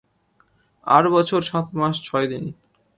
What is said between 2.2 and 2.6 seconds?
দিন।